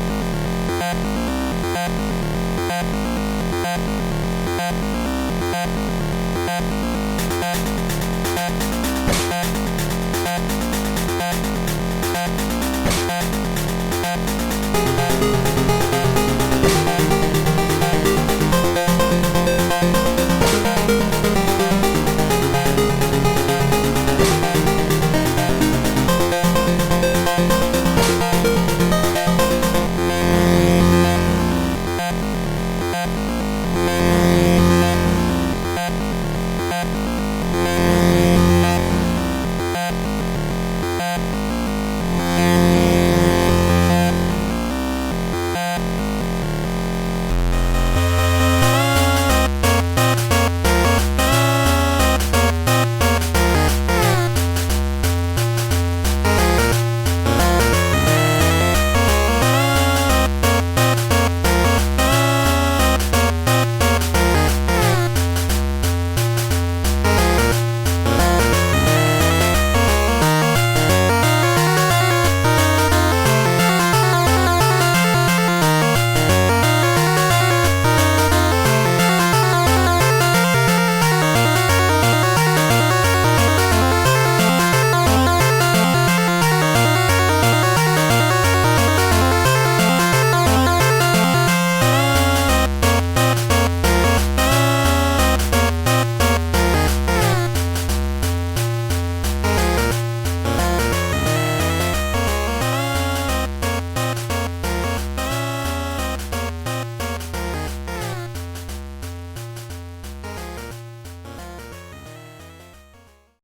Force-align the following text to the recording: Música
Música 0.00 1.23